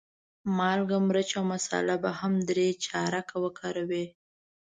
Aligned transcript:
مالګه، 0.57 0.97
مرچ 1.07 1.29
او 1.37 1.43
مساله 1.53 1.95
به 2.03 2.11
هم 2.19 2.33
درې 2.49 2.67
چارکه 2.85 3.35
وکاروې. 3.43 4.05